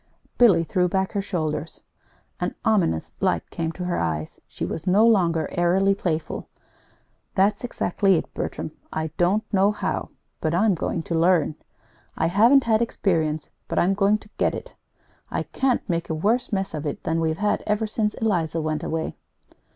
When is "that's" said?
7.35-7.63